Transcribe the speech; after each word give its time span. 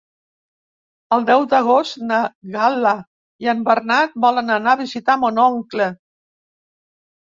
El 1.17 1.27
deu 1.27 1.45
d'agost 1.51 1.99
na 2.13 2.23
Gal·la 2.57 2.95
i 3.47 3.53
en 3.55 3.63
Bernat 3.71 4.19
volen 4.29 4.53
anar 4.59 4.77
a 4.77 4.85
visitar 4.85 5.23
mon 5.25 5.47
oncle. 5.49 5.95